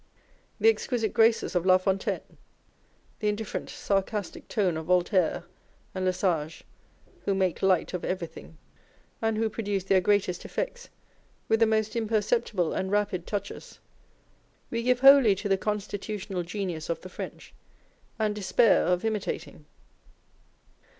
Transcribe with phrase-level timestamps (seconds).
[0.59, 2.37] The exquisite graces of La Fontaine,
[3.19, 5.43] the indifferent sarcastic tone of Voltaire
[5.93, 6.63] and Le Sage,
[7.25, 8.57] who make light of everything,
[9.21, 10.89] and wrho produce their greatest effects
[11.47, 13.79] with the most imperceptible and rapid touches,
[14.71, 17.53] we give wholly to the constitutional genius of the French,
[18.17, 19.67] and despair of imitating.